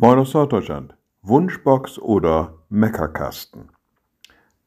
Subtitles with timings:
[0.00, 0.94] Moin aus Norddeutschland.
[1.22, 3.70] Wunschbox oder Meckerkasten?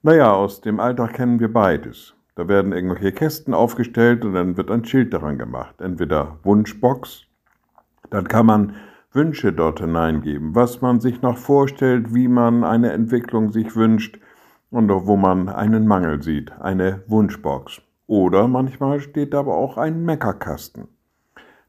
[0.01, 2.13] Naja, aus dem Alltag kennen wir beides.
[2.35, 5.79] Da werden irgendwelche Kästen aufgestellt und dann wird ein Schild daran gemacht.
[5.79, 7.27] Entweder Wunschbox,
[8.09, 8.75] dann kann man
[9.13, 14.19] Wünsche dort hineingeben, was man sich noch vorstellt, wie man eine Entwicklung sich wünscht
[14.69, 17.81] und wo man einen Mangel sieht, eine Wunschbox.
[18.05, 20.89] Oder manchmal steht da aber auch ein Meckerkasten.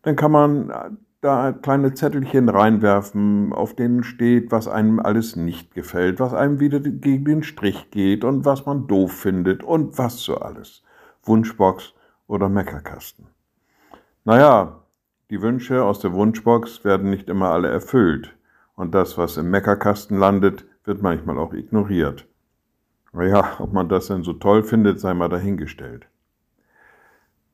[0.03, 6.19] Dann kann man da kleine Zettelchen reinwerfen, auf denen steht, was einem alles nicht gefällt,
[6.19, 10.39] was einem wieder gegen den Strich geht und was man doof findet und was so
[10.39, 10.83] alles.
[11.23, 11.95] Wunschbox
[12.27, 13.29] oder Meckerkasten.
[14.25, 14.81] Naja,
[15.31, 18.37] die Wünsche aus der Wunschbox werden nicht immer alle erfüllt
[18.75, 22.27] und das, was im Meckerkasten landet, wird manchmal auch ignoriert.
[23.13, 26.09] Naja, ob man das denn so toll findet, sei mal dahingestellt.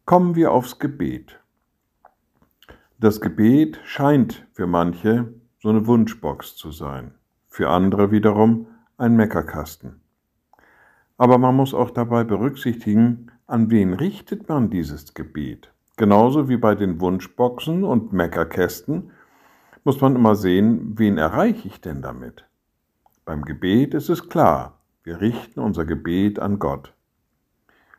[0.07, 1.39] Kommen wir aufs Gebet.
[3.01, 7.15] Das Gebet scheint für manche so eine Wunschbox zu sein,
[7.47, 10.01] für andere wiederum ein Meckerkasten.
[11.17, 15.73] Aber man muss auch dabei berücksichtigen, an wen richtet man dieses Gebet.
[15.97, 19.13] Genauso wie bei den Wunschboxen und Meckerkästen
[19.85, 22.47] muss man immer sehen, wen erreiche ich denn damit.
[23.25, 26.95] Beim Gebet ist es klar, wir richten unser Gebet an Gott.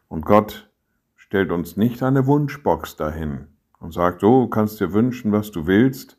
[0.09, 0.69] Und Gott
[1.15, 3.47] stellt uns nicht eine Wunschbox dahin,
[3.79, 6.17] und sagt, so kannst dir wünschen, was du willst,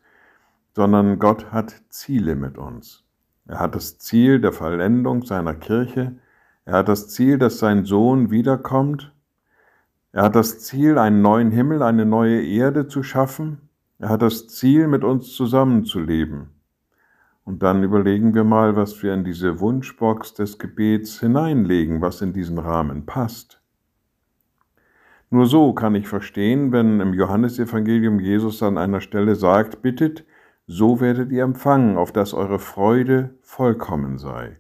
[0.75, 3.05] sondern Gott hat Ziele mit uns.
[3.47, 6.17] Er hat das Ziel der Vollendung seiner Kirche,
[6.65, 9.13] er hat das Ziel, dass sein Sohn wiederkommt,
[10.13, 14.49] er hat das Ziel, einen neuen Himmel, eine neue Erde zu schaffen, er hat das
[14.49, 16.49] Ziel, mit uns zusammenzuleben.
[17.45, 22.33] Und dann überlegen wir mal, was wir in diese Wunschbox des Gebets hineinlegen, was in
[22.33, 23.60] diesen Rahmen passt.
[25.33, 30.25] Nur so kann ich verstehen, wenn im Johannesevangelium Jesus an einer Stelle sagt, bittet,
[30.67, 34.57] so werdet ihr empfangen, auf dass eure Freude vollkommen sei.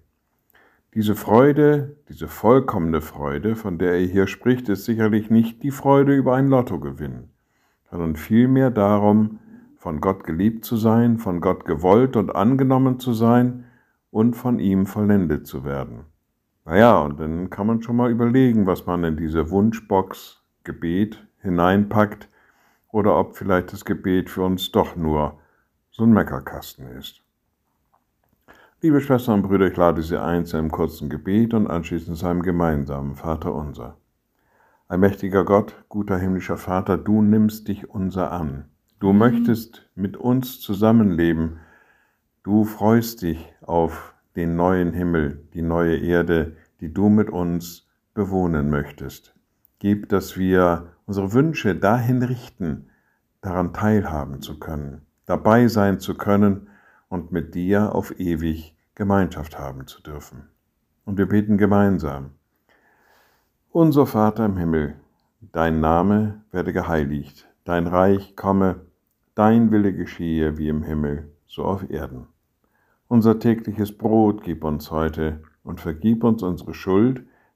[0.95, 6.15] Diese Freude, diese vollkommene Freude, von der er hier spricht, ist sicherlich nicht die Freude
[6.15, 7.31] über ein Lottogewinn,
[7.91, 9.41] sondern vielmehr darum,
[9.77, 13.65] von Gott geliebt zu sein, von Gott gewollt und angenommen zu sein
[14.13, 16.05] und von ihm vollendet zu werden.
[16.65, 20.40] Naja, und dann kann man schon mal überlegen, was man in diese Wunschbox
[20.71, 22.29] Gebet hineinpackt
[22.93, 25.41] oder ob vielleicht das Gebet für uns doch nur
[25.91, 27.23] so ein Meckerkasten ist.
[28.81, 32.27] Liebe Schwestern und Brüder, ich lade Sie ein zu einem kurzen Gebet und anschließend zu
[32.27, 33.97] einem gemeinsamen Vater unser.
[34.87, 38.67] Allmächtiger Gott, guter himmlischer Vater, du nimmst dich unser an.
[39.01, 41.59] Du möchtest mit uns zusammenleben.
[42.45, 48.71] Du freust dich auf den neuen Himmel, die neue Erde, die du mit uns bewohnen
[48.71, 49.35] möchtest.
[49.81, 52.91] Gib, dass wir unsere Wünsche dahin richten,
[53.41, 56.69] daran teilhaben zu können, dabei sein zu können
[57.09, 60.51] und mit dir auf ewig Gemeinschaft haben zu dürfen.
[61.07, 62.33] Und wir beten gemeinsam.
[63.71, 64.97] Unser Vater im Himmel,
[65.41, 68.83] dein Name werde geheiligt, dein Reich komme,
[69.35, 72.27] dein Wille geschehe wie im Himmel, so auf Erden.
[73.09, 77.25] Unser tägliches Brot gib uns heute und vergib uns unsere Schuld,